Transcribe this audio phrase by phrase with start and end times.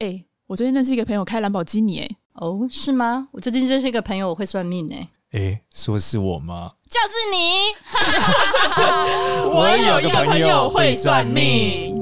[0.00, 3.28] 哎、欸，我最近认识一个朋友开兰博基尼、欸，哎，哦，是吗？
[3.30, 6.72] 我最近认识一个朋友，我会算命、欸，哎，哎，说是我吗？
[6.90, 7.36] 就是你，
[9.54, 11.94] 我有一个朋友会算命。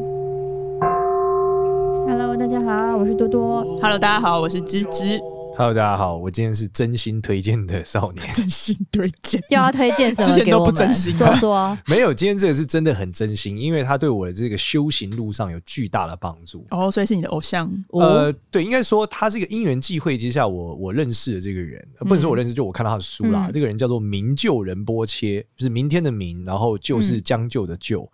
[2.08, 3.62] Hello，大家好，我是多多。
[3.82, 5.20] Hello，大家好，我是芝芝。
[5.55, 10.29] Hello，大家好，我今天是真心推荐的少年， 真心推荐， 又要推荐什么？
[10.29, 11.79] 之前都不真心，说说。
[11.87, 16.66] 没有，今天这个是真的很真心，因为他对我的这个修行路上有巨大的帮助。
[16.70, 17.70] 哦，所以是你的偶像？
[17.91, 23.46] 呃，对，应该说他是一个因缘际会之下，我我认识的这个人，不能说我认识，就我看到他的书啦。
[23.48, 28.02] 嗯、这个人叫做明救仁波切，就是明天的明，然后就是将就的就。
[28.02, 28.09] 嗯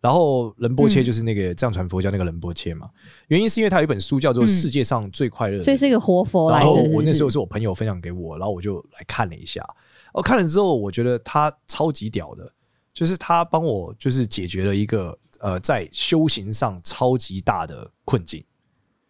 [0.00, 2.88] 然后仁波切就是那个藏传佛教那个仁波切嘛，
[3.26, 6.58] 原因是因为他有一本书叫做《世界上最快乐的》，所以是一个活佛来。
[6.58, 9.64] 然后我那时候是我朋友分享给我，然后我就来看了一下。
[10.12, 12.52] 我看了之后，我觉得他超级屌的，
[12.94, 18.44] 就是他帮我就是解决了一个呃在修行上超级大的困境。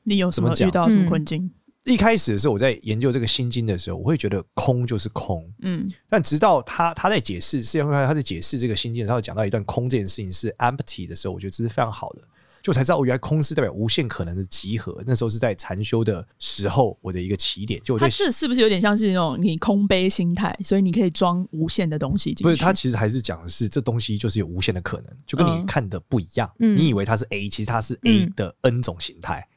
[0.05, 1.51] 你有什么遇到什么困境？
[1.85, 12.21] 一开始的时候，我在研究这个心经的时候，我会觉得空就是空，嗯，但直到他他在解释，世界会他在解释这个心经，的时候讲到一段空这件事情是 empty 的时候，我觉得这是非常好的，
[12.63, 15.03] 就才知道我原来空是代表无限可能的集合。
[15.07, 17.81] 那时候是在禅修的时候，我的一个起点。
[17.83, 22.43] 就我觉得这是不是有点像是那种你空杯心态，所以你可以装无限的东西进去？
[22.43, 26.51] 不是，他其实还是讲的是这东西就是有无限的可能，就跟你看的不一样。
[26.59, 29.49] 嗯，你以为它是 A，其实它是 A 的 N 种形态。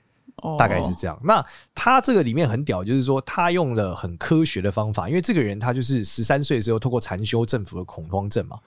[0.58, 1.20] 大概是这样。
[1.24, 1.44] 那
[1.76, 8.58] 他这个里面很屌，就是说他用了很科学的方法，因为这个人他就是十三岁的时候透过禅修政府的恐慌症嘛。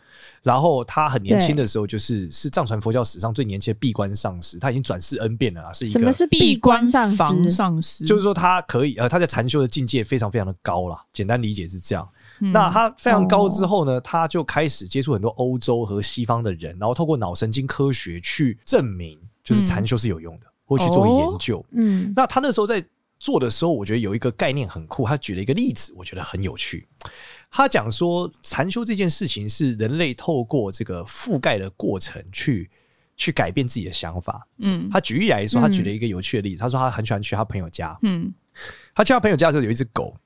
[0.42, 7.50] 然后他很年轻的时候，就是是藏传佛教史上最年轻的闭关上师，他已经转世 N 遍了啊，是一个什么是闭关上师？
[7.50, 11.00] 上师就是说他可以呃，他在禅修的境界非常非常的高了。
[11.12, 12.08] 简单理解是这样。
[12.38, 20.46] 那他非常高之后呢，他就开始接触很多欧洲和西方的人，然后透过脑神经科学去证明，就是禅修是有用的。
[20.64, 22.84] 会去做研究，哦、嗯，那他那时候在
[23.18, 26.86] 做的时候，我觉得有一个概念很酷，他举了一个例子，我觉得很有趣。
[27.50, 32.70] 他讲说，禅修这件事情是人类透过这个覆盖的过程去
[33.16, 34.46] 去改变自己的想法。
[34.58, 38.32] 嗯，他举例来说，他举了一个有趣的例子，他说他很喜欢去他朋友家，嗯，
[38.94, 40.16] 他去他朋友家的时候有一只狗，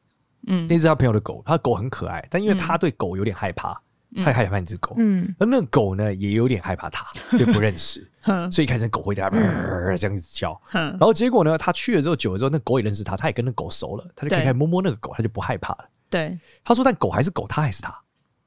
[0.46, 3.80] 嗯，那是他朋友的狗，他的狗很可爱，但因为他对狗有点害怕。
[4.16, 8.07] 他害怕那只狗，嗯，而那个狗呢也有点害怕他，因为不认识，
[8.50, 15.88] 所以一开始狗会在那边这样子叫，然后结果呢，他去了之后久了之后，那狗也认识他，他也跟那狗熟了，他就可以开始摸摸那个狗，他就不害怕了。
[16.10, 17.98] 对，他说，但狗还是狗，他还是他，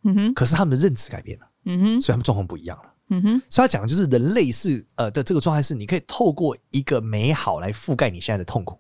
[0.04, 8.80] 嗯哼，可是他们的认知改变了，嗯哼，所以他们状况不一样了，嗯哼，所以他讲的就是人类是呃的这个状态是，你可以透过一个美好来覆盖你现在的痛苦，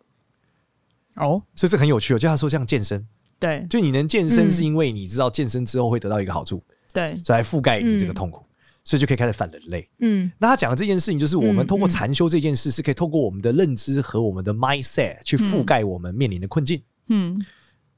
[1.15, 3.07] 哦，所以这很有趣哦，就他说像健身。
[3.39, 6.63] 对，就你能健身，是因为你知道健身之后会得到一个好处，
[6.93, 8.45] 对，所以来覆盖你这个痛苦，
[8.83, 9.89] 所以就可以开始反人类。
[9.99, 16.81] 嗯，那他讲的这件事情，就是我们通过禅修这件事，是可以透过我们的认知和我们的 mindset 去覆盖我们面临的困境。
[17.09, 17.35] 嗯，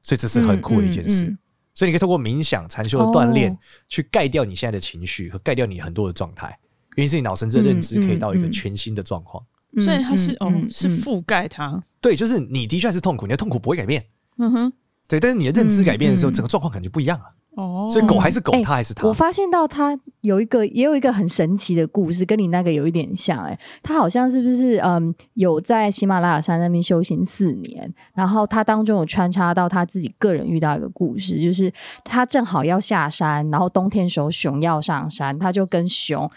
[0.03, 1.35] 所以这是很酷的一件事。
[1.73, 3.57] 所以你可以透过冥想、禅修的锻炼，
[3.87, 6.57] 去盖掉你现在的情绪和盖掉你很多的状态。
[6.95, 9.43] 原因是你脑神经的认知可以到一个全新的状况。
[9.81, 11.83] 所以它是哦，是覆盖它。
[11.99, 14.05] 对，就是你的确是痛苦，你的痛苦不会改变。
[14.37, 14.73] 嗯哼。
[15.07, 17.25] 对，但是你的认知改变的时候，嗯嗯、整个状况感觉不一样了。
[17.55, 19.07] 哦，所以狗还是狗，它、欸、还是它。
[19.07, 23.51] 我发现到它有一个，也有一个很神奇的故事，跟你那个有一点像、欸。
[23.51, 31.71] 哎，他好像是不是嗯，有在喜马拉雅山那边修行四年，然后他当中有穿插到他自己个人遇到一个故事，就是
[32.03, 36.29] 他正好要下山，然后冬天时候熊要上山，他就跟熊。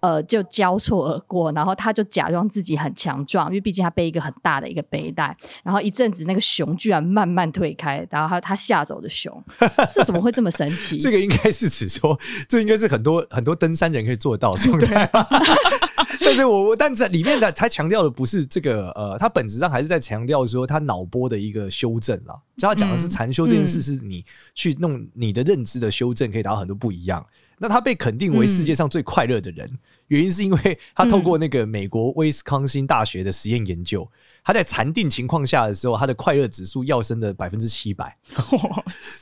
[0.00, 5.36] 呃，就交错而过，然后他就假装自己很强壮，因为毕竟他背一个很大的一个背带。
[5.64, 9.42] 然后一阵子，那个熊居然慢慢退开，然后他他吓走的熊，
[9.92, 10.98] 这怎么会这么神奇？
[10.98, 12.18] 这个应该是指说，
[12.48, 15.10] 这应该是很多很多登山人可以做到的状态。
[16.24, 22.34] 但是我但是里面的他强调的不是这个，呃，他本质上还是在强调说他脑波的一个修正啦。
[22.56, 24.24] 就他讲的是禅修这件事，是你
[24.54, 27.26] 去弄你的认知的修正，可以达到很多不一样。
[27.58, 34.08] 那他被肯定为世界上最快乐的人，嗯、原因是因为他透过那个美国威斯康星大学的实验研究，嗯、
[34.44, 38.16] 他在禅定情况下的时候，他的快乐指数要升的百分之七百，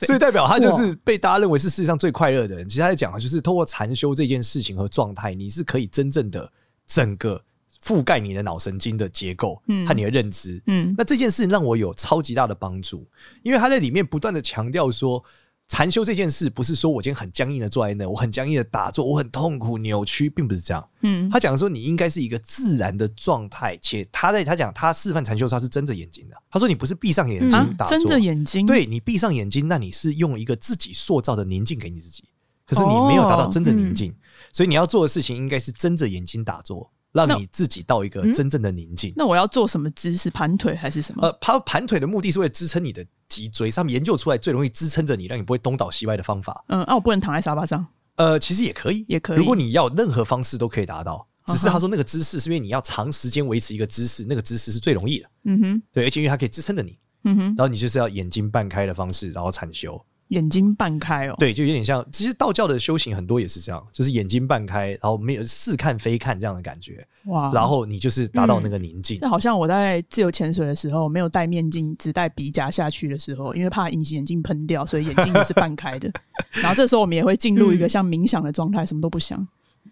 [0.01, 2.67] 所以代表他就是被大家认为是世界上最快乐的人。
[2.67, 6.51] 其实他在讲的就是透过禅修这件事情和状态，你是可以真正的
[6.87, 7.43] 整个
[7.83, 10.61] 覆盖你的脑神经的结构和你的认知。
[10.67, 13.07] 嗯，那这件事情让我有超级大的帮助，
[13.43, 15.23] 因为他在里面不断的强调说。
[15.71, 20.89] 禅修这件事不是说我今天很僵硬的坐在那，我很僵硬的打坐，我很痛苦扭曲，并不是这样。
[20.99, 26.35] 嗯，他讲说你应该是一个自然的状态，且他在他讲他示范禅修，他是睁着眼睛的。
[26.49, 32.25] 他说你不是闭上眼睛打坐，睁着眼睛，对，你闭上眼睛，那你是用一个自己塑造的宁静给你自己，
[32.67, 34.13] 可是你没有达到真的宁静，
[34.51, 39.13] 所以你要做的事情应该是睁着眼睛打坐，让你自己到一个真正的宁静。
[39.15, 40.29] 那我要做什么姿势？
[40.29, 41.27] 盘腿还是什么？
[41.27, 46.63] 呃，他盘腿的目的是为了支撑你的脊椎，上面研究出来最容易支撑着你，让你不会东倒西歪的方法。
[46.67, 47.85] 嗯，那、啊、我不能躺在沙发上。
[48.15, 49.37] 呃，其实也可以，也可以。
[49.37, 55.29] 如果你要任何方式都可以达到，只是他说那个姿势是因为你要长时间维持一个姿势，那个姿势是最容易的。
[55.45, 56.97] 嗯哼，对，而且因为它可以支撑着你。
[57.23, 60.03] 嗯哼，然后你就是要眼睛半开的方式，然后禅修。
[60.31, 67.05] 眼睛半开哦，对，就有点像，其实道教的修行很多也是这样，就是眼睛半开，然后没有似看非看这样的感觉。
[67.25, 69.17] 哇，然后你就是达到那个宁静。
[69.21, 76.09] 那、嗯、好像我在自由潜水的时候，没有戴面镜，只戴鼻夹下去的时候，因为怕隐形眼镜喷掉，所以眼睛也是半开的。
[76.63, 79.37] 然后这时候我们也会进入一个像冥想的状态，什么都不想，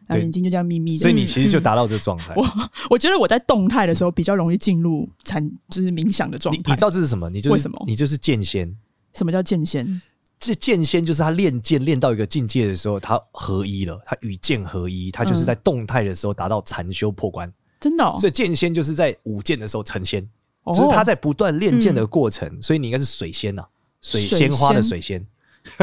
[0.07, 0.99] 然后眼睛就这样眯眯的。
[0.99, 2.33] 所以你其实就达到这个状态。
[2.37, 2.47] 我
[2.91, 6.61] 我觉得我在动态的时候比较容易进入禅，就是冥想的状态。
[6.65, 7.29] 你知道这是什么？
[7.29, 7.83] 你就是为什么？
[7.85, 8.73] 你就是剑仙。
[9.13, 10.01] 什么叫剑仙？
[10.39, 17.51] 这剑仙就是他练剑练到一个境界的时候，他合一了，他与剑合一，他就是在动态的时候达到禅修破关。
[17.79, 20.25] 真的，哦所以剑仙就是在舞剑的时候成仙，
[20.67, 22.61] 就是他在不断练剑的过程。
[22.61, 23.63] 所以你应该是水仙呐，
[24.01, 25.25] 水仙花的水仙，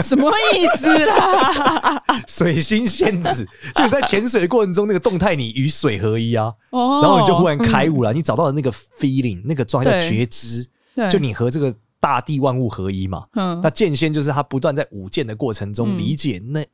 [0.03, 2.03] 什么意思啦？
[2.27, 10.67] 水星仙子，就你在潜水的过程中，那个动态你与水合一啊，然后你就忽然开悟了，你找到了那个 feeling，那个状态叫觉知，
[11.13, 11.75] 就你和这个。
[12.07, 16.65] 大地万物合一嘛，嗯，那剑仙就是他不断在舞剑的过程中理解那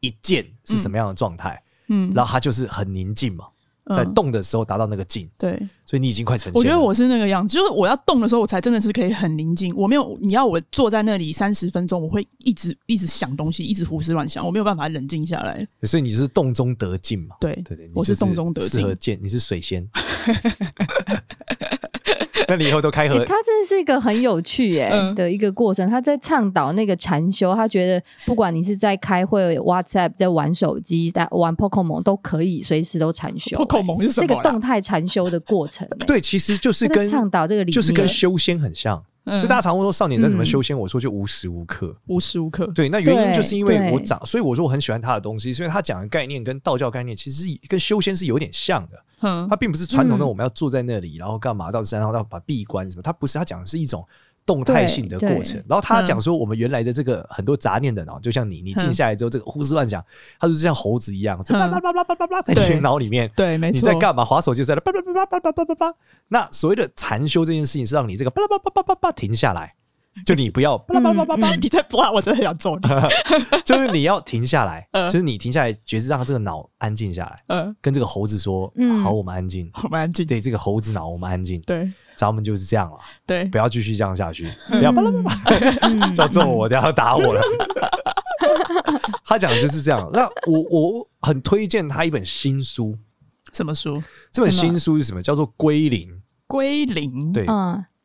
[0.00, 3.44] 一剑是什么样的状态，嗯，然后他就是很宁静嘛，
[3.94, 6.50] 在动的时候达到那个静，对，所以你已经快成。
[6.54, 9.74] 我觉得我是那个样子，就是我要动的时候，我才真的是可以很宁静。
[9.76, 15.68] 我没有，你要我坐在那里三十分钟，我会一直一直想东西，一直胡思乱想，我没有办法冷静下来。
[15.82, 17.36] 所以你是动中得静嘛？
[17.38, 19.86] 对对对，我是动中得静，适合剑，你是水仙。
[22.48, 23.24] 那你以后都开合、欸？
[23.24, 25.88] 他真的是一个很有趣哎、欸、的一个过程。
[25.88, 33.64] 他在倡导那个禅修，他觉得不管你是在开会、WhatsApp、在玩手机、在玩 Pokemon，都可以随时都禅修、欸。
[33.64, 34.26] Pokemon 是什么？
[34.26, 36.06] 这个动态禅修的过程、欸。
[36.06, 39.02] 对，其实就是跟倡导这个理念，就是跟修仙很像。
[39.24, 40.76] 所以大家常会说少年在怎么修仙？
[40.76, 42.66] 我说就无时无刻，无时无刻。
[42.74, 49.04] 对，那原因就是因为我长，所以我说我很喜欢他的东西，所以他讲的概念跟道教概念其实是跟修仙是有点像的。
[49.20, 54.04] 嗯，他并不是传统的我们要坐在那里，然后干嘛到山上要把闭关什么，他不是，他讲的是一种
[54.44, 55.62] 动态性的过程。
[55.68, 60.04] 然后他讲说我们原来的这个很多杂念的脑，就像你，你静下来之后，这个胡思乱想，
[60.38, 63.30] 他就是像猴子一样，叭叭叭叭叭叭叭在你脑里面。
[63.36, 63.76] 对，没错。
[63.76, 64.24] 你在干嘛？
[64.24, 65.94] 滑手机在那叭叭叭叭叭叭叭叭。
[66.28, 69.74] 那所谓的禅修这件事情是让你这个叭叭叭叭叭叭停下来。
[70.26, 72.88] 就你不要叭叭叭叭叭，你再播，我真的很想揍你。
[73.64, 77.42] 就是你要停下来， 就是你停下来，觉知让这个脑安静下来。
[77.48, 78.72] 嗯，跟这个猴子说，
[79.02, 80.26] 好，我们安静，我们安静。
[80.26, 81.60] 对，这个猴子脑，我们安静。
[81.62, 82.98] 对，咱们就是这样了。
[83.26, 87.40] 对，不要继续这样下去，不要叭叭叭叭，要揍我，等下要打我了。
[89.24, 90.10] 他讲的就是这样。
[90.12, 92.96] 那我我很推荐他一本新书。
[93.52, 94.02] 什么书？
[94.30, 95.22] 这本新书是什么？
[95.22, 96.08] 叫做《归零》。
[96.46, 97.32] 归零。
[97.32, 97.46] 对。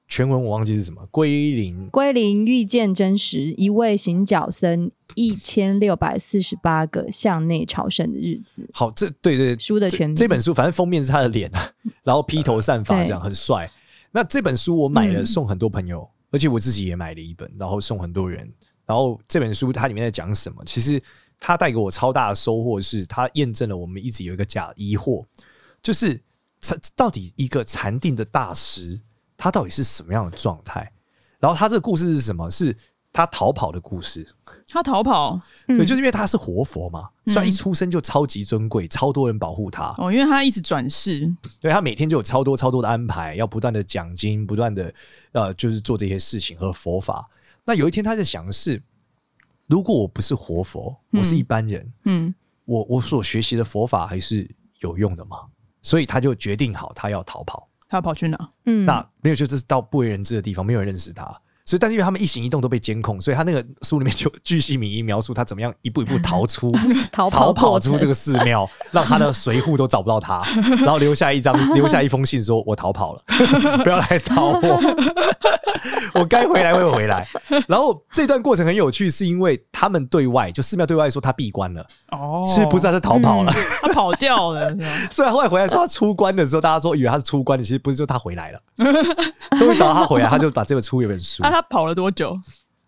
[0.07, 8.69] 全文我忘记是什么，归零，归零遇见真实，一位行脚僧，一千六百四十八个向内朝圣的日子。
[8.73, 11.51] 好，这对对书的全名，这本书反正封面是他的脸，
[12.03, 13.69] 然后披头散发这样、呃、很帅。
[14.11, 18.49] 那这本书我买了送很多朋友，嗯、而且我自己也买了一本，然后送很多人。
[18.85, 20.63] 然后这本书它里面在讲什么？
[20.65, 21.01] 其实
[21.37, 25.25] 它带给我超大的收获，是它验证了我们一直有一个假疑惑，
[25.81, 26.19] 就是
[26.61, 29.01] 禅到底一个禅定的大师。
[29.37, 30.91] 他到底是什么样的状态？
[31.39, 32.49] 然后他这个故事是什么？
[32.49, 32.75] 是
[33.13, 34.27] 他逃跑的故事。
[34.67, 39.93] 他逃跑，对，就是因为他是活佛嘛，虽然一出生就超级尊贵，超多人保护他。
[39.97, 44.93] 哦，因为他一直转世，对，他每天就有超多超多的安排，要不断的讲经，不断的
[45.31, 47.29] 呃，就是做这些事情和佛法。
[47.63, 48.81] 那有一天他在想的是，
[49.67, 52.33] 如果我不是活佛，我是一般人，嗯，
[52.65, 55.37] 我我所学习的佛法还是有用的吗？
[55.81, 57.67] 所以他就决定好，他要逃跑。
[57.87, 58.51] 他要跑去哪？
[58.65, 61.41] 嗯，那没有，就是到不为人知的地方，没有人认识他。
[61.67, 66.71] 所以，但是因为他们一行一动都被监控，所以他那个书里面就巨细靡遗描述他怎么样一步一步逃出、
[67.11, 70.41] 逃跑、逃跑出这个寺庙， 让他的随扈都找不到他，
[70.79, 73.21] 然后留下一张、 留下一封信，说我逃跑了，
[73.83, 74.79] 不要来找我。
[76.13, 77.27] 我该回来会回来，
[77.67, 84.75] 然后这段过程很有趣，是因为他们对外就寺庙对外说他闭关了，哦，其实不是他是逃跑了，他跑掉了。
[85.11, 88.59] 虽然后来回来说他出关的时候，大家说以为他是出关的，其实不是，就他回来了，
[89.59, 91.43] 终于找到他回来，他就把这个出一本书。
[91.43, 92.39] 那他跑了多久？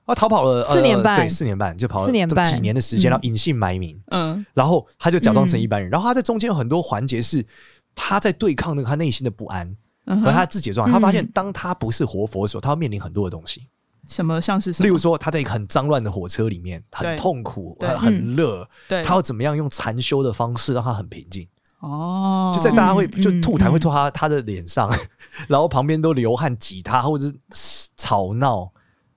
[0.05, 7.45] 他逃跑了四年半，对，四年半就跑了四年半几年的时间，然后隐姓埋名，嗯，然后他就假装成一般人，然后他在中间有很多环节是
[7.93, 9.75] 他在对抗那个他内心的不安。
[10.23, 13.67] 和他自己的状态，他发现当他不是活佛的时候，他要面临很多的东西。
[14.07, 14.87] 什么像是什么？
[14.87, 18.67] 例如说，他在一个很脏乱的火车里面，很痛苦，很热。
[18.87, 21.47] 对，他要怎么样用禅修的方式让他很平静？
[21.79, 24.89] 哦，就在大家会嗯就吐痰嗯会吐他他的脸上，
[25.47, 28.69] 然后旁边都流汗挤他，或者是吵闹，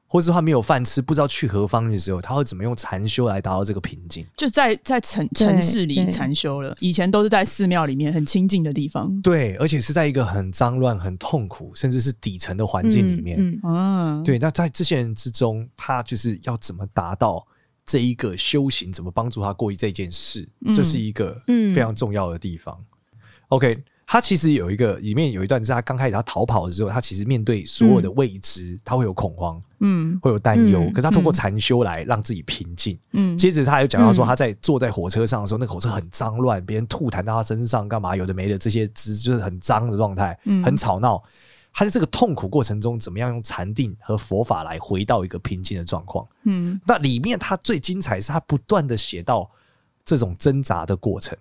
[0.07, 4.25] 或者是他没有饭吃，不知道去何方的时候，他会怎么用禅修来达到这个平静？
[4.37, 9.21] 就在在城城市里禅修了，以前都是在寺庙里面很清静的地方。
[9.23, 13.39] 对，而且是在一个很脏乱、很痛苦，甚至是底层的环境里面。
[13.41, 17.45] 嗯嗯嗯，对，那在这些人之中，他就是要怎么达到
[17.85, 20.73] 这一个修行，怎么帮助他过这件事，嗯。
[20.73, 21.75] 这是一个嗯。
[21.75, 22.79] 非常重要的地方。
[23.49, 30.19] OK，他其实有一个里面有一段是他刚开始他逃跑的时候，他其实面对所有的未知，他会有恐慌，嗯。
[30.23, 32.99] 会有担忧，嗯可是他通过禅修来让自己平静。
[33.13, 34.27] 嗯，接着他还有讲到说，嗯。
[34.27, 40.65] 他在坐在火车上的时候，那个火车很脏乱，别人吐痰到他身上，干嘛有的没的，这些姿就是很脏的状态，嗯。
[40.65, 41.23] 很吵闹。
[41.73, 46.27] 他在这个痛苦过程中，怎么样用禅定和佛法来回到一个平静的状况？
[46.45, 49.51] 嗯那里面他最精彩是他不断的写到
[50.05, 51.37] 这种挣扎的过程。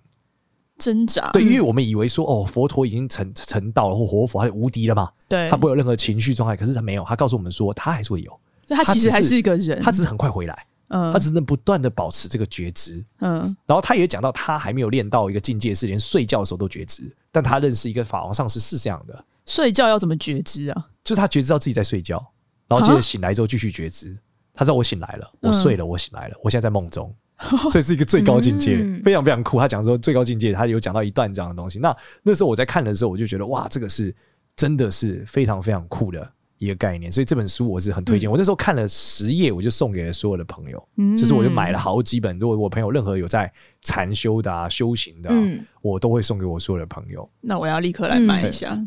[0.78, 6.56] 挣扎，对，因为我们以为说，哦，佛陀已经成成道了，或活佛他就无敌了嘛，对，他不会有任何情绪状态。
[6.56, 13.06] 可是他没有，他告诉我们说，他还是会有，他其实还是一个人，他只是很快回来，嗯他只能不断的保持这个觉知。
[13.20, 17.16] 嗯然后他也讲到，他还没有练到一个境界，是连睡觉的时候都觉知。
[17.32, 20.88] 但他认识一个法王上师是这样的，睡觉要怎么觉知啊？
[21.04, 22.24] 就是他觉知到自己在睡觉，
[22.68, 24.18] 然后接着醒来之后继续觉知。
[24.54, 27.14] 他知道我醒来了，我睡了，我醒来了，我现在在梦中，
[27.72, 29.58] 所以是一个最高境界，嗯非常非常酷。
[29.58, 31.80] 他讲说最高境界，他有讲到一段这样的东西。
[31.80, 34.14] 那那时候我在看的时候，我就觉得哇，这个是
[34.56, 37.10] 真的是非常非常酷的一个概念。
[37.10, 38.30] 所以这本书我是很推荐。
[38.30, 42.38] 我那时候看了十页，我就送给了所有的朋友，嗯就是我就买了好几本。
[42.38, 47.28] 如果我朋友任何有在禅修的啊、修行的、啊，嗯我都会送给我所有的朋友。
[47.40, 48.78] 那我要立刻来买一下。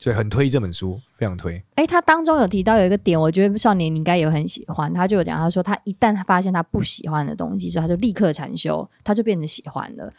[0.00, 1.62] 所以很推这本书，非常推。
[1.74, 4.92] 哎，他当中有提到有一个点，我觉得少年你应该也很喜欢。
[4.94, 10.10] 他就有讲，他说他一旦他发现他不喜欢的东西，所以他就立刻禅修，他就变成喜欢了。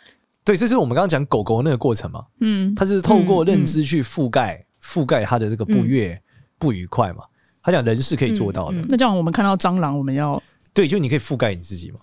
[0.43, 2.23] 对，这是我们刚刚讲狗狗那个过程嘛。
[2.41, 6.21] 嗯他是透过认知去覆盖、覆盖他的这个不悦、
[6.59, 7.23] 不愉快嘛。
[7.63, 10.41] 他讲人是可以做到的，那这样我们看到蟑螂，我们要
[10.73, 11.99] 对，就你可以覆盖你自己嘛。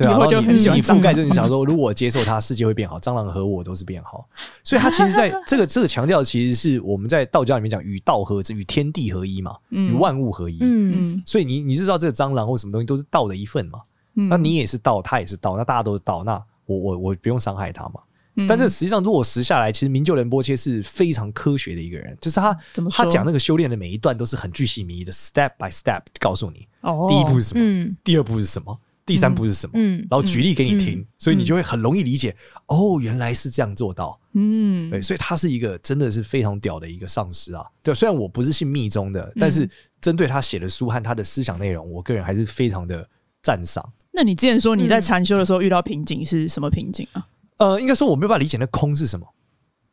[0.00, 4.26] 对啊，以后就然后你很喜欢你覆盖之后，你想说，如果我接受它，世界会变好，蟑螂和我都是变好。
[4.64, 10.58] 所以它其实在 这个这个强调，其实是我们在道教里面讲与道合之，与天地合一嘛，与万物合一。
[10.60, 13.80] 嗯嗯所以你你知道这个蟑螂或什么东西都是道的一份嘛？
[14.14, 18.00] 嗯那你也是道，他也是道，那大家都是道，那我我我不用伤害他嘛？
[18.36, 28.78] 嗯但是实际上落实下来，其实明就仁波切是非常科学的一个人，就是他怎么他讲那个修炼的每一段都是很具细靡遗的，step by step 告诉你哦，第一步是什么，嗯第二步是什么，
[29.10, 32.36] 第三步是什么，嗯然后举例给你听，嗯所以你就会很容易理解，
[32.66, 34.18] 哦，原来是这样做到。
[34.34, 37.64] 嗯对，所以他是一个真的是非常屌的一个上师啊。
[37.82, 39.68] 对，虽然我不是信密宗的，但是
[40.00, 43.04] 针对他写的书和他的思想内容，我个人还是非常的
[43.42, 43.84] 赞赏。
[44.12, 47.26] 那你之前说你在禅修的时候遇到瓶颈是什么瓶颈啊？
[47.58, 49.26] 呃，应该说我没有办法理解那空是什么。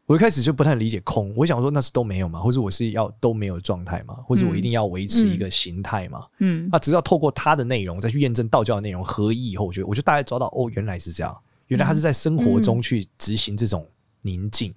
[0.07, 6.21] 我一开始就不太理解空，我想说那是都没有嘛，或者我是要都没有状态嘛，或者我一定要维持一个形态嘛。
[6.39, 11.37] 嗯那只要透过他的内容再去验证道教的内容合一以后，我觉得我就大概抓到哦，原来是这样，
[11.67, 13.85] 原来他是在生活中去执行这种
[14.21, 14.73] 宁静，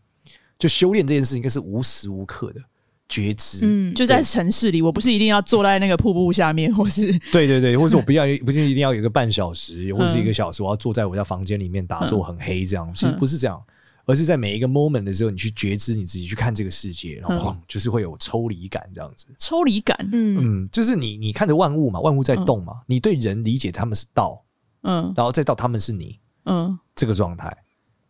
[0.58, 2.60] 就修炼这件事应该是无时无刻的
[3.08, 3.60] 觉知。
[3.62, 13.62] 嗯就在城市里，我不是一定要坐在那个瀑布下面，或是对对对，或者我不要，不是一定要有一个半小时，或者是一个小时，我要坐在我家房间里面打坐很黑这样，其实不是这样，
[14.10, 19.26] 而是在每一个 moment 的时候，你去觉知你自己，去看这个世界，然后晃，就是会有抽离感这样子。
[19.38, 19.96] 抽离感。
[20.12, 24.42] 嗯嗯，就是你你看着万物嘛，万物在动嘛，你对人理解他们是道，
[24.82, 27.56] 嗯然后再到他们是你嗯这个状态。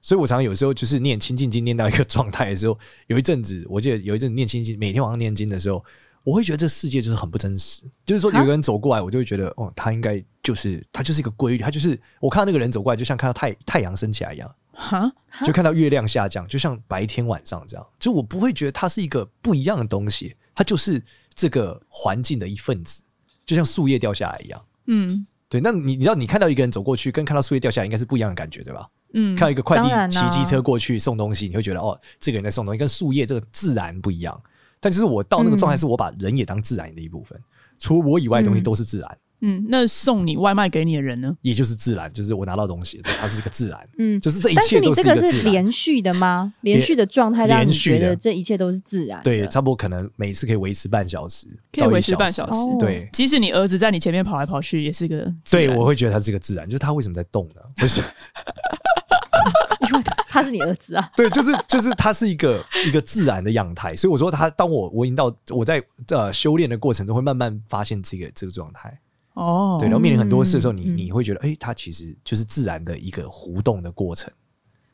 [0.03, 2.79] 所以我常常有时候就是念清净经念到一个状态的时候，
[3.09, 5.85] 有一阵子我记得有一阵子念清净，每天晚上念经的时候，
[6.25, 7.83] 我会觉得这个世界就是很不真实。
[8.07, 14.51] 就是说有个人走过来，我就会觉得哦，他应该就是他就是一个规律，他就是我看到那个人走过来，就像看到太太阳升起来一样，
[14.81, 15.13] 哈
[15.45, 17.87] 就看到月亮下降，就像白天晚上这样。
[17.99, 21.03] 就我不会觉得它是一个不一样的东西，它就是
[21.35, 23.03] 这个环境的一份子，
[23.45, 24.61] 就像树叶掉下来一样。
[24.87, 28.89] 嗯对，那你你知道你看到一个人走过去，跟看到树叶掉下来应该是不一样的感觉，对吧？
[29.15, 34.41] 嗯，看到一个快递骑机车过去送东西，你会觉得哦，这个人在送东西，跟树叶这个自然不一样。
[34.79, 37.39] 但就是我到那个状态，是我把人也当自然的一部分，
[37.79, 39.19] 除了我以外的东西都是自然，嗯，
[39.69, 41.35] 那送你外卖给你的人呢？
[41.43, 45.53] 也就是自然，就是我拿到东西，对它是一个自然，嗯，就是这一切都这个是是一个自然。
[45.53, 46.53] 连续的吗？
[46.61, 49.21] 连续的状态让你连续的觉得这一切都是自然。
[49.23, 52.59] 对，差不多可能每次可以维持半小时，可以维持半小时。
[52.59, 57.63] 哦对，即使你儿子在你前面跑来跑去，也是个自对，我会觉得它是一个自然，就是它为什么在动呢？
[57.77, 58.03] 就是
[59.91, 61.11] 因为他是你儿子啊。
[61.17, 69.01] 对，就是就是他是一个一个自然的样态，所以我说他当我我已经到我在呃修炼的过程中，会慢慢发现这个这个状态。
[69.35, 69.77] 哦。
[69.81, 74.33] 对，然后面临很多事的时候，你嗯你会觉得，哎、它其实就是自然的一个互动的过程。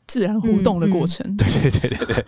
[0.07, 2.25] 自然互动的过程，对对对对对，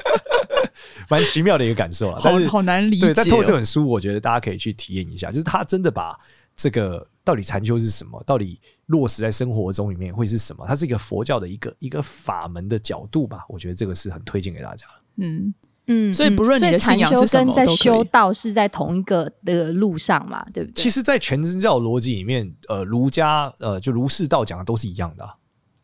[1.10, 2.18] 蛮奇妙的一个感受啊。
[2.18, 6.18] 好好难理解、但透过这本书，我觉得大家可以去体验一下，就是他真的把
[6.56, 13.44] 这个到底禅修是什么，到底落实在生活中里面会是什么，它是一个佛教的一个一个法门的角度吧。
[13.50, 14.86] 我觉得这个是很推荐给大家。
[15.16, 15.52] 嗯。
[15.92, 20.80] 嗯，所以不论你的信仰是什么，跟在修道是在同一个的路上嘛，对不对？
[20.80, 25.34] 其实，在全真教逻辑里面，呃，儒家呃，就儒释道讲的都是一样的、啊，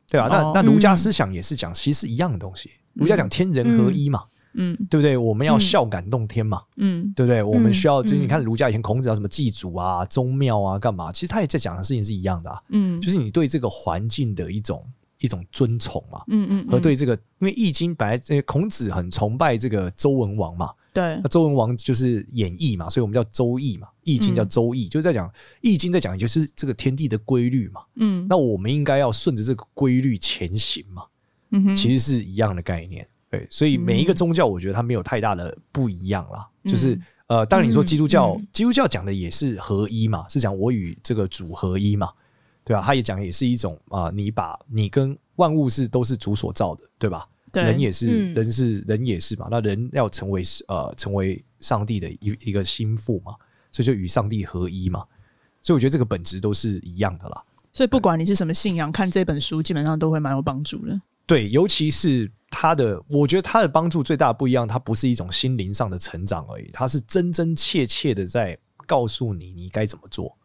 [0.09, 0.29] 对啊。
[0.29, 2.71] 哦、那那儒家思想也是讲，其实是一样的东西。
[2.95, 4.23] 儒、嗯、家讲天人合一嘛，
[4.55, 5.17] 嗯，对不对？
[5.17, 7.43] 我们要孝感动天嘛，嗯，对不对？
[7.43, 11.11] 我们需要，就是你看儒家以前孔子要什么祭祖啊、宗庙啊，干嘛？
[11.11, 14.87] 其实他也在讲的事情是一样的、啊，嗯，就是你对这个环境的一种。
[15.27, 25.29] 一种尊崇嘛，嗯嗯，和对这个，因为《易经》本来孔子很崇拜这个周文王嘛，对，那周文王就是演绎嘛，所以我们叫周易嘛，《易经》叫周易，就是在讲
[25.61, 31.03] 《易经》在讲就是这个天地的规律嘛，嗯，那我们应该要顺着这个规律前行嘛，
[31.51, 42.11] 嗯哼，其实是一样的概念，对，所以每一个宗教我觉得它没有太大的不一样啦，就是呃，当然你说基督教，基督教讲的也是合一嘛，是讲我与这个主合一嘛。
[42.67, 42.83] 对吧？
[42.83, 47.29] 他也讲，也是一种啊，你把你跟万物是都是主所造的，对吧？
[47.53, 49.47] 对，人也是，嗯、人是人也是嘛。
[49.49, 53.37] 那人要成为呃，成为上帝的一一个心腹嘛，
[53.71, 55.05] 所以就与上帝合一嘛。
[55.63, 57.43] 所以我觉得这个本质都是一样的啦。
[57.73, 61.01] 所以不管你是什么信仰，看这本书基本上都会蛮有帮助的。
[61.25, 70.37] 对，尤其是他的，我觉得他的帮助最大的不一样，它不是一种心灵上的成长而已，它是真真切切的在告诉你你该怎么做。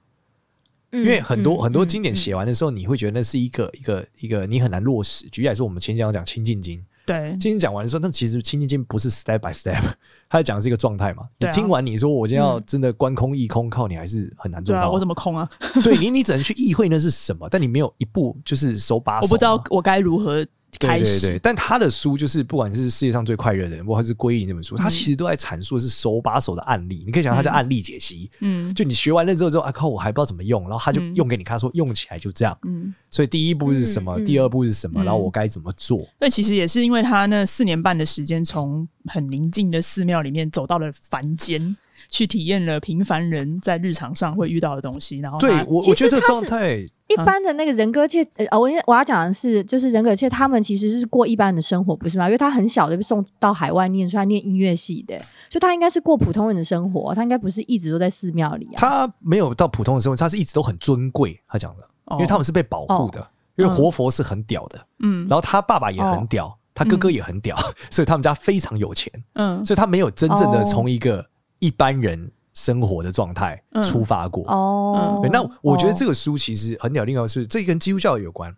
[0.91, 5.27] 因为很多、嗯、很多经典写完的时候，你会觉得那是一个一个一个你很难落实。
[5.29, 9.81] 举例来说，我们前讲讲《清净经》，对，《清净》讲完的时候，那其实《清净经》不是 step by step，
[10.29, 11.23] 它讲的是一个状态嘛。
[11.39, 14.91] 你听完，你说我今天要真的观空意空，靠你还是很难做到。
[14.91, 15.49] 我怎么空啊？
[15.83, 19.25] 对你，你只能去意会那是什么，但你没有一步就是手把手。
[19.25, 20.45] 我不知道我该如何。
[20.79, 27.03] 对对对，但他的书就是不管是世界上最快乐的人，或者是归隐这本书，他其实都在阐述的是手把手的案例。
[27.05, 28.29] 你可以想，他叫案例解析。
[28.39, 32.57] 嗯，就你学完了之后，之后啊靠，我还不知道怎么用，然后他就用给你看，说用起来就这样。
[32.63, 34.19] 嗯，所以第一步是什么？
[34.21, 35.03] 第二步是什么？
[35.03, 35.99] 然后我该怎么做？
[36.19, 41.75] 那其实也是因为他那四年半的时间，从很宁静的寺庙里面走到了凡间。
[42.09, 52.25] 去体验了平凡人在日常上会遇到的东西，然后对我我觉得这个状态，一般的那个人格切呃，我我要讲的是，就是人格切他们其实是过一般的生活，不是吗？
[52.25, 55.17] 因为他很小就被送到海外念出来念音乐系的，
[55.49, 58.77] 所以他应该是过普通人的生活，他应该不是一直都在寺庙里啊。
[58.77, 61.39] 他没有到普通的生活，他是一直都很尊贵。
[61.47, 67.57] 他讲的，因为他们是被保护的，因为活佛是很屌的，嗯，然后他爸爸也很屌，他哥哥也很屌，
[67.91, 71.25] 所以他们家非常有钱，嗯，所以他没有真正的从一个。
[71.61, 77.05] 一般人生活的状态出发过哦，那我觉得这个书其实很屌。
[77.05, 78.53] 另外是这跟基督教有关，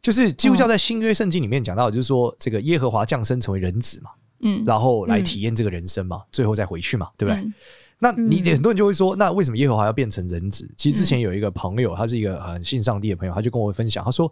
[0.00, 4.10] 就是基督教在新约圣经里面讲到，就是说这个耶和华降生成为人子嘛，
[4.42, 7.44] 嗯，然后来体验这个人生嘛，最后再回去嘛，对不对？
[7.98, 10.68] 那你很多人就会说，那为什么耶和华要变成人子？
[10.76, 14.30] 其实之前有一个朋友，他是一个很信上帝的朋友，他就跟我分享，他说，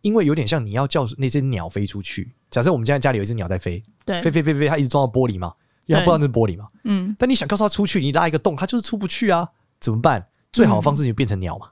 [0.00, 2.32] 因为有点像你要叫那只鸟飞出去。
[2.50, 5.52] 假设我们现在家里有一只鸟在飞，对，飞飞飞飞，它一直撞到玻璃嘛。
[5.90, 9.48] 因为它不知道那是玻璃嘛，嗯，但你想告诉他出去，你拉一个洞，他就是出不去啊，
[9.80, 10.24] 怎么办？
[10.52, 11.66] 最好的方式就变成鸟嘛，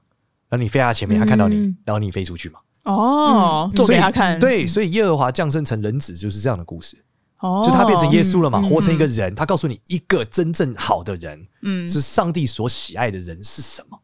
[0.49, 2.59] 然后你飞他前面，他看到你，然后你飞出去嘛。
[2.83, 4.39] 哦，做给他看。
[4.39, 6.97] 对，所以耶和华降生成人子就是这样的故事。
[7.41, 13.99] 哦，就他变成耶稣了嘛，活成一个人，他告诉你一个真正好的人，嗯，是上帝所喜爱的人是什么？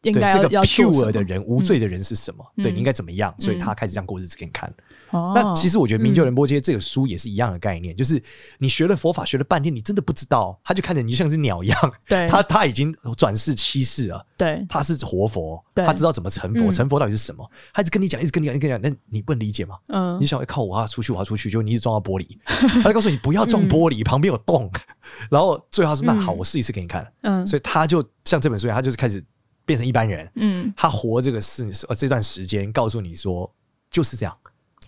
[0.00, 2.44] 对，这个 pure 的人，无罪的人是什么？
[2.56, 3.34] 对，你应该怎么样？
[3.38, 4.72] 所以他开始这样过日子给你看。
[5.12, 8.22] 那其实我觉得《明就仁波切》这个书也是一样的概念，就是
[8.58, 11.92] 你学了佛法学了半天，你真的不知道，他就看着你就像只鸟一样。
[12.08, 14.26] 对，他他已经转世七世了。
[14.36, 17.48] 对，他是活佛，他知道怎么成佛，成佛到底是什么？
[17.72, 19.76] 他一直跟你讲，一直跟你讲，一直跟你讲，那你不能理解吗？
[19.88, 22.26] 嗯，你想要靠我啊出去，我要出去，就你一直撞到玻璃，
[22.82, 24.70] 他就告诉你不要撞玻璃，旁边有洞。
[25.30, 29.22] 然后最后他说：“那好，我试一试给你看。”嗯，所以他就像这本书一样，他就是开始
[29.64, 30.30] 变成一般人。
[30.36, 33.48] 嗯，他活这个事呃这段时间，告诉你说
[33.90, 34.36] 就是这样。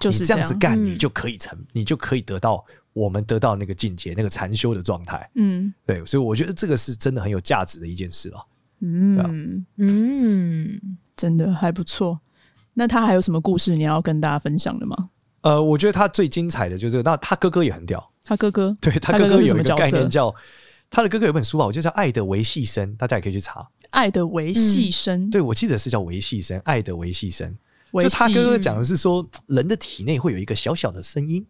[0.05, 5.29] 就是这样子干，你就可以成，你就可以得到我们得到那个境界，那个禅修的状态。
[5.35, 8.47] 嗯，对，所以我觉得这个是真的很有价值的一件事了。
[8.81, 10.81] 嗯嗯，
[11.17, 12.21] 真的还不错。
[12.75, 15.11] 那他还有什么故事你要跟大家分享的吗？
[15.43, 18.11] 呃，我觉得他最精彩的就是，那他哥哥也很屌。
[18.25, 20.35] 他哥哥，对他哥哥有一个概念叫
[20.91, 25.27] 他的哥哥有本书吧，我觉得叫《爱的维系生》，大家也可以去查《爱的维系生》。
[25.31, 27.49] 对，我记得是叫维系生，《爱的维系生》。
[28.03, 31.47] 就他哥哥讲的是说，人的体内会有一个小小的声音，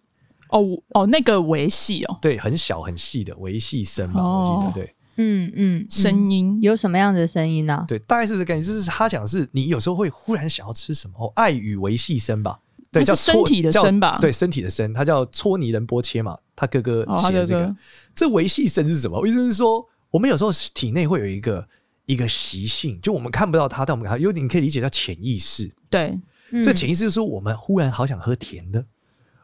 [0.48, 6.58] 哦哦，那个维系哦，对，很小很细的维系声嘛，我记得对，嗯嗯，声音。
[6.60, 7.84] 有什么样的声音呢？
[7.88, 12.58] 对，大概是这个感觉，就是他讲是你有时候会忽然想要吃什么，哦，爱与维系声吧，
[12.92, 17.60] 对，叫身体的叫身吧对，身体的身，他叫搓泥人波切嘛，他哥哥写的这个。
[17.60, 17.76] 哥哥。
[18.14, 19.26] 这维系身是什么？
[19.26, 21.66] 意思是说，我们有时候体内会有一个
[22.06, 25.68] 一个习性，就我们看不到它，但我们看，有点你可以理解叫潜意识。
[25.90, 26.16] 对，
[26.50, 28.84] 嗯这潜意识就是说，我们忽然好想喝甜的，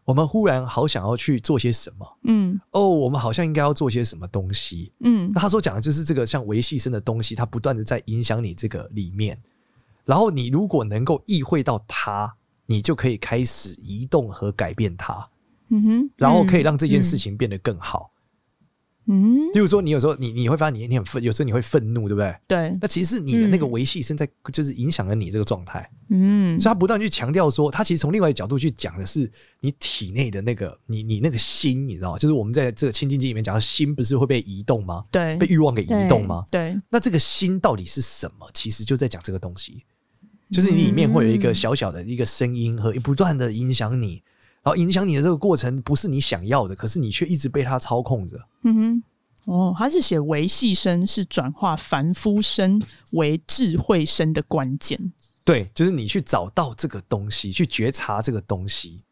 [0.04, 2.18] 我们忽然好想要去做些什么。
[2.24, 4.92] 嗯哦，我们好像应该要做些什么东西。
[5.00, 9.40] 嗯那他所讲的就是这个像维系生的东西，它不断的在影响你这个里面。
[10.04, 12.34] 然后你如果能够意会到它，
[12.66, 15.28] 你就可以开始移动和改变它，
[15.68, 18.10] 嗯哼然后可以让这件事情变得更好。
[18.12, 18.19] 嗯，
[19.52, 22.34] 例如说，你有时候你你会发现你你很愤，有时候你会愤怒，对不对？
[22.46, 32.18] 对，那其实是你的那个维系身在就是影响了你这个状态，嗯所以他不断去强调说，他其实从另外一个角度去讲的是你体内的那个你你那个心，你知道吗？
[32.18, 35.04] 就是我们在这个《清净经》里面讲的心，不是会被移动吗？
[35.10, 36.46] 对被欲望给移动吗？
[36.50, 38.48] 对，那这个心到底是什么？
[38.54, 39.82] 其实就在讲这个东西，
[40.50, 44.22] 就是你里面会有一个小小的一个声音和不断的影响你，
[44.62, 48.38] 然后影响你的这个过程不是你想要的，可是你却一直被它操控着。
[48.64, 49.02] 嗯哼。
[49.46, 52.80] 哦，他是写维系生是转化凡夫生
[53.12, 55.12] 为智慧生的关键。
[55.44, 59.02] 对，就是你去找到这个东西，去觉察这个东西，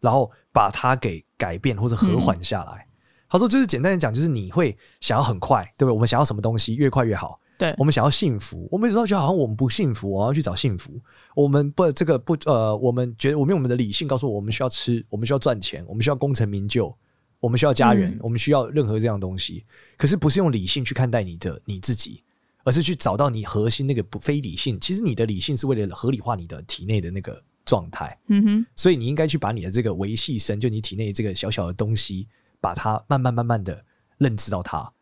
[0.00, 2.88] 然后把它给改变或者和缓下来。
[3.28, 5.94] 他说，就是简单的讲，就是你会想要很快，对不对？
[5.94, 7.38] 我们想要什么东西越快越好。
[7.58, 10.98] 对我，们想要幸福，我们有时候觉得好像我们不幸福，我要去找幸福。
[11.34, 16.96] 我们不这个不呃，我们觉得我们用我们的理性告诉我，我们需要吃，我们需要赚钱，我们需要功成名就，
[17.40, 19.64] 我们需要家人，嗯我们需要任何这样东西。
[19.96, 22.22] 可是不是用理性去看待你的你自己，
[22.64, 24.78] 而是去找到你核心那个不非理性。
[24.80, 32.28] 其实你的理性是为了合理化你的体内的那个状态，嗯哼，所以你应该去把你的这个维系生，就你体内这个小小的东西，
[32.60, 33.84] 把它慢慢慢慢的
[34.18, 34.92] 认知到它，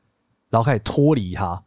[0.49, 1.63] 然后开始脱离它，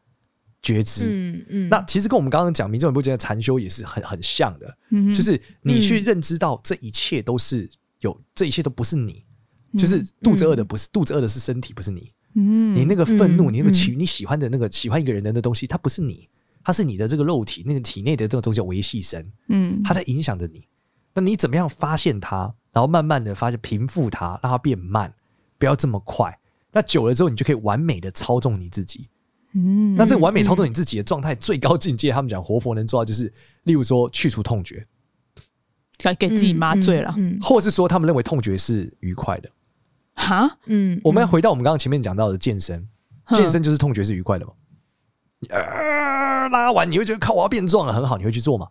[0.66, 1.06] 觉知。
[1.08, 9.24] 嗯嗯，那其实跟我们刚刚讲明正不觉得禅修也是很很像的，嗯，就是你去认知到这一切都是有，这一切都不是你，
[9.78, 12.12] 就是肚子饿的不是、肚子饿的是身体，不是你。
[12.34, 16.28] 嗯，你那个愤怒，嗯你那个喜你喜欢的那个喜欢一个人的那东西，它不是你，
[16.64, 20.68] 它是你的这个肉体，那个体内的这个东西叫维系神，嗯，它在影响着你。
[21.14, 25.14] 那你怎么样发现它，然后慢慢的发现平复它，让它变慢，
[25.58, 26.38] 不要这么快。
[26.74, 29.08] 那久了之后，你就可以完美的操纵你自己。
[29.56, 34.86] 嗯，那这个完美操作你自己的状态最高境界，他们讲活佛能做到，就是例如说去除痛觉，
[36.04, 39.50] 来给自己麻醉了，嗯或是说他们认为痛觉是愉快的。
[40.16, 42.88] 哈，嗯，我们要回到我们刚刚前面讲到的健身，
[43.30, 44.52] 健身就是痛觉是愉快的嘛。
[45.40, 48.68] 你呃拉完你会觉得靠我要变壮了，很好，你会去做嘛？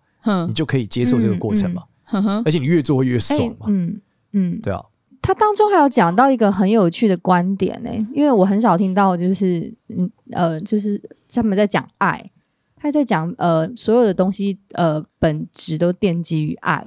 [0.47, 1.85] 你就可以接受这个过程嘛。
[2.05, 3.66] 哼哼，而且你越做会越哎爽嘛。
[3.68, 4.01] 嗯
[4.33, 4.83] 嗯，对啊，
[5.26, 11.00] 他当中还有讲到一个很有趣的观点呢、因为我很少听到，就是嗯呃，就是
[11.32, 12.30] 他们在讲爱，
[12.76, 16.87] 他在讲呃所有的东西呃本质都奠基于爱，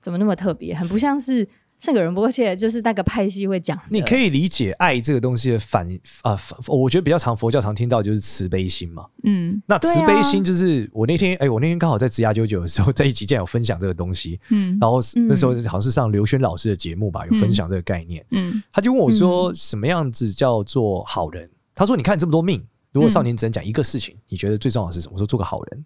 [0.00, 0.74] 怎么那么特别？
[0.74, 1.46] 很不像是
[1.78, 3.78] 圣格仁波切，就是那个派系会讲。
[3.88, 5.88] 你可以理解爱这个东西的反
[6.22, 9.06] 啊、反我觉得比较常佛教常听到就是慈悲心嘛。
[9.22, 18.24] 嗯那慈悲心就是我那天哎、我那天刚好在职涯九九的时候，在一集竟然有分享这个东西，嗯然后嗯那时候好像是上刘轩老师的节目吧，有分享这个概念。
[18.32, 25.84] 嗯他就问我说：“什么样子叫做好人？”他说：“你看这么多命，如果少年只能讲一个事情，你觉得最重要的是什么？”我说：“做个好人。”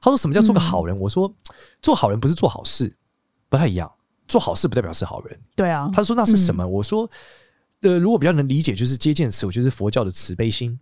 [0.00, 1.34] 他说：“什么叫做个好人？”我说
[1.82, 2.94] ：“做好人不是做好事，
[3.48, 3.90] 不太一样。
[4.34, 5.40] 做好事不代表是好人。
[5.54, 7.08] 对啊，他说：“那是什么？”我说
[7.82, 10.76] ：“呃，如果比较能理解，就是接见词，我觉得是佛教的慈悲心。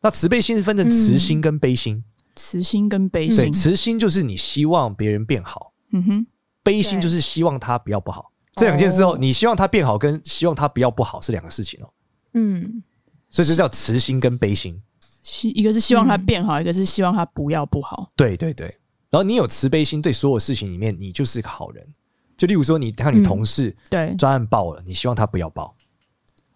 [0.00, 2.04] 那慈悲心是分成慈心跟悲心。
[2.36, 6.26] 慈心跟悲心对，心，慈心就是你希望别人变好，嗯哼，
[6.62, 8.30] 悲心就是希望他不要不好。
[8.52, 11.90] 这两件事哦，哦你希望他变好跟希望他不要不好是两个事情哦。”
[12.34, 12.80] 嗯
[13.28, 14.80] 所以这叫慈心跟悲心。
[15.24, 18.12] 希一个是希望他变好，一个是希望他不要不好。
[18.14, 18.66] 对对对。
[19.10, 21.84] 然后你有慈悲心，对所有事情里面，你就是个好人。
[22.44, 25.74] 就例如说，你看你同事对，专案报了，你希望他不要报；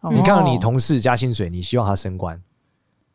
[0.01, 2.38] 哦你看到你同事加薪水，你希望他升官，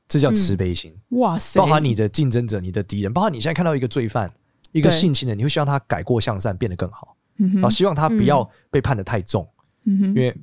[0.07, 0.97] 这叫慈悲心。
[1.09, 4.33] 哇塞，包含你的竞争者、你的敌人，包含你现在看到一个罪犯、
[4.71, 9.47] 一个性侵的，你会希望他改过向善，变得更好，然后希望他不要被判得太重，
[9.85, 9.99] 嗯。
[9.99, 10.35] 哼，因为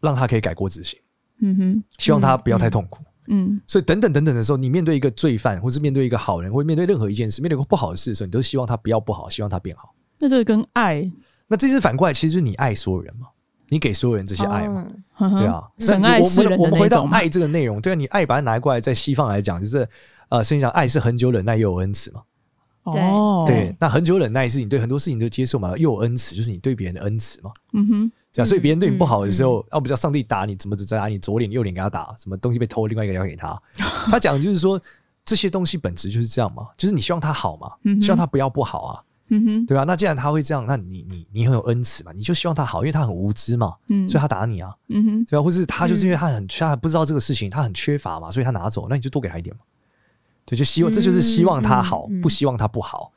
[0.00, 0.98] 让他可以改过自新，
[1.40, 3.04] 嗯哼，希望他不要太痛苦。
[3.28, 3.60] 嗯。
[3.66, 9.94] 所以等等等等的时候，你面对一个罪犯，或是面对一个好人，或者面对任何一件事，面对一个不好的事的时候，你都希望他不要不好，希望他变好。
[10.18, 11.10] 那这个跟爱，
[11.50, 13.26] 那这是反过来，其实就是你爱所有人嘛，
[13.68, 14.86] 你给所有人这些爱嘛，
[15.36, 15.60] 对啊。
[15.78, 19.86] 神那我爱世人的们我们回到爱这个内容，对啊，你爱把它拿过来，在西方来讲，就是
[20.28, 22.22] 呃，圣经讲爱是恒久忍耐又有恩慈嘛。
[22.84, 27.50] 哦，对，，那恒久忍耐是你对很多事情都接受嘛，又有恩慈，就是你对别人的恩慈嘛。
[27.72, 33.60] 嗯哼，对啊，所以别人对你不好的时嗯候，要不叫上帝打你，怎么只打你左脸右脸给他打，什么东西被偷，另外一个要给他。
[34.08, 34.80] 他讲的就是说，
[35.24, 39.02] 这些东西本质就是这样嘛，就是你希望他好嘛，嗯希望他不要不好啊。
[39.30, 39.84] 嗯哼，对吧？
[39.84, 45.42] 那既然他会这样，那你你你很有恩慈嘛，你就希望他好，因为他很无知嘛，嗯，所以他打你啊，嗯哼，对吧？
[45.42, 49.62] 或是他就是因为他很他不知道这个事情，他很缺乏嘛，所以他拿走，那你就多给他一点嘛。
[50.44, 53.12] 对，就希望这就是希望他好，不希望他不好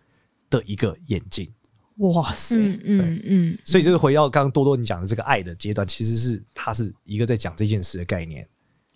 [0.49, 1.51] 的一个眼镜。
[1.97, 8.47] 哇塞，嗯嗯嗯，所以这个回到刚刚多多你讲的这个爱的阶段，其实是他是一个在讲这件事的概念。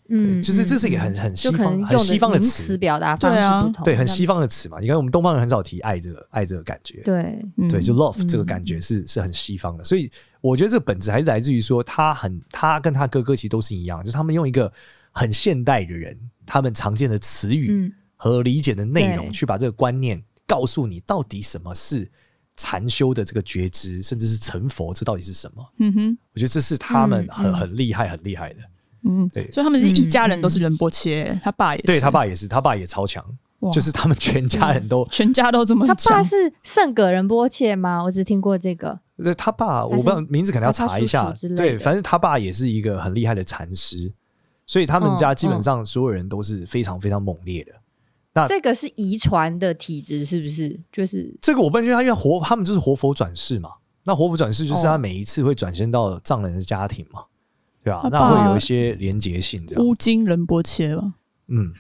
[0.09, 4.79] 嗯，就是这是一个很很西方很西方的词表达方式不同，对，很西方的词嘛。
[4.79, 7.39] 你看我们东方人很少提爱这个爱这个感觉，对
[7.69, 9.83] 对，就 love 这个感觉是是很西方的。
[9.83, 10.09] 所以
[10.41, 14.71] 我觉得这个本质还是来自于说他很他跟他哥哥其实都是一样，就是他们用一个
[15.11, 22.09] 很现代的人他们常见的词语和理解的内容去把这个观念告诉你，到底什么是
[22.55, 25.63] 禅修的这个觉知，甚至是成佛，这到底是什么？
[25.79, 28.59] 嗯哼，我觉得这是他们很很厉害很厉害的。
[29.07, 33.23] 嗯，对，所以他们是一家人都是仁波切，他爸也是，对他爸也是，他爸也超强，
[33.73, 35.95] 就是他们全家人都全家都这么强。
[35.95, 38.03] 他爸是圣葛仁波切吗？
[38.03, 38.99] 我只听过这个。
[39.17, 41.33] 对，他爸我不知道名字，可能要查一下。
[41.55, 44.13] 对，反正他爸也是一个很厉害的禅师，
[44.67, 47.71] 所以他们家基本上所有人都是非常非常猛烈的。
[48.33, 50.79] 那这个是遗传的体质，是不是？
[50.91, 53.71] 就是这个我不知道，因为他因为活，他们就是活佛转世嘛。
[54.03, 57.23] 那活佛转世就是他每一次会转身到藏人的家庭嘛。
[57.87, 59.85] 对啊，那会有一些连结性，这样。
[59.85, 61.13] 乌金仁波切吧。
[61.47, 61.71] 嗯，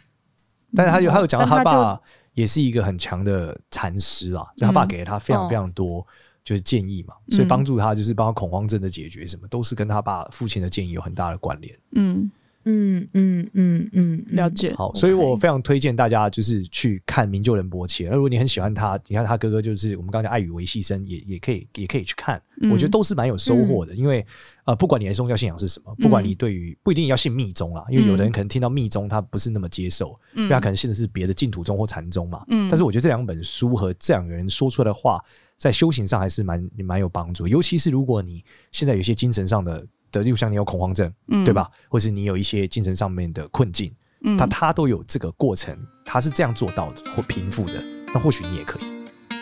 [0.73, 1.99] 但是他有他有讲到他爸
[2.33, 6.05] 也是一个很强的禅师啊，就他爸给了他非常非常多
[6.45, 11.77] 就是建议嘛，所以帮助他就是帮他恐慌症的解决什么，都是跟他爸父亲的建议有很大的关联。
[11.91, 12.31] 嗯。
[12.69, 14.73] 嗯嗯嗯嗯，了解。
[14.75, 18.09] 好，所以我非常推荐大家就是去看明就仁波切。
[18.09, 22.41] 那如果你很喜欢他，你看他哥哥就是我们刚才爱与维系生，也也可以也可以去看。
[22.69, 24.25] 我觉得都是蛮有收获的，因为
[24.65, 32.43] 呃，不管你的宗教信仰是什么，不管你对于不一定要信密宗啦，因为有的人可能听到密宗他不是那么接受，因为他可能信的是别的净土宗或禅宗嘛。
[32.49, 32.67] 嗯。
[32.69, 35.23] 但是我觉得这两本书和这两个人说出来的话，
[35.55, 37.47] 在修行上还是蛮蛮有帮助。
[37.47, 39.85] 尤其是如果你现在有些精神上的。
[40.17, 41.69] 的，就像你有恐慌症，嗯、对吧？
[41.89, 48.83] 或是你有一些精神上面的困境，嗯、他他都有这个过程，他是这样做到的或平复的，那或许你也可以，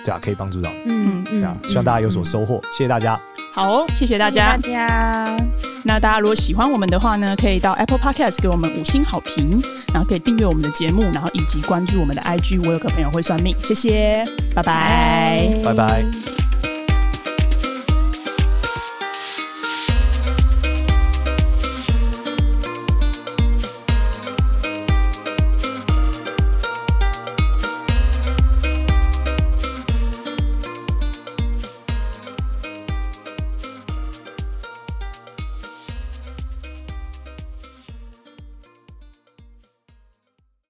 [0.03, 3.19] 对啊，可以帮助到你，嗯嗯，对啊，希望大家有所收获，嗯、谢谢大家。
[3.53, 5.37] 好哦，谢谢大家，谢谢大家。
[5.85, 9.61] 那大家如果喜欢我们的话呢，可以到 Apple Podcast 给我们五星好评，
[9.93, 12.67] 然后可以订阅我们的节目，然后以及关注我们的 IG。
[12.67, 16.44] 我有个朋友会算命，谢谢，拜拜，拜拜。